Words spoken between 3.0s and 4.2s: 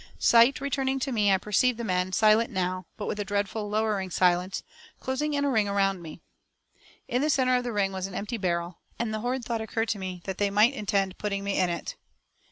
with a dreadful, lowering